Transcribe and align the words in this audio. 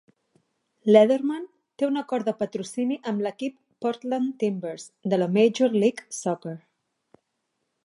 Leatherman 0.95 1.43
té 1.81 1.85
un 1.89 2.01
acord 2.01 2.29
de 2.29 2.33
patrocini 2.39 2.97
amb 3.11 3.21
l'equip 3.27 3.59
Portland 3.87 4.33
Timbers, 4.45 4.89
de 5.13 5.23
la 5.23 5.31
Major 5.37 5.79
League 5.87 6.09
Soccer. 6.23 6.57